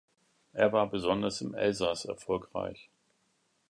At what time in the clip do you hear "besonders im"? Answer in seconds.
0.89-1.53